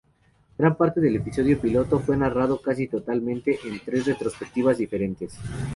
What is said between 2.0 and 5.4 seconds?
narrado casi totalmente en tres retrospectivas diferentes.